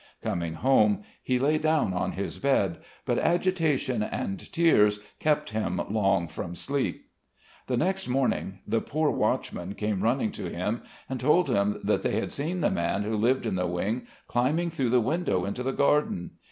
Coming 0.23 0.55
home, 0.55 1.03
he 1.21 1.37
lay 1.37 1.59
down 1.59 1.93
on 1.93 2.13
his 2.13 2.39
bed, 2.39 2.79
but 3.05 3.19
agitation 3.19 4.01
and 4.01 4.39
tears 4.51 4.99
kept 5.19 5.51
him 5.51 5.79
long 5.91 6.27
from 6.27 6.55
sleep.... 6.55 7.07
The 7.67 7.77
next 7.77 8.07
morning 8.07 8.61
the 8.65 8.81
poor 8.81 9.11
watchman 9.11 9.75
came 9.75 10.01
running 10.01 10.31
to 10.31 10.49
him 10.49 10.81
and 11.07 11.19
told 11.19 11.49
him 11.49 11.79
that 11.83 12.01
they 12.01 12.13
had 12.19 12.31
seen 12.31 12.61
the 12.61 12.71
man 12.71 13.03
who 13.03 13.15
lived 13.15 13.45
in 13.45 13.53
the 13.53 13.67
wing 13.67 14.07
climbing 14.27 14.71
through 14.71 14.89
the 14.89 14.99
window 15.01 15.45
into 15.45 15.61
the 15.61 15.71
garden. 15.71 16.31